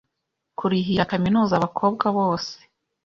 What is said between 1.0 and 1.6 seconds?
Kaminuza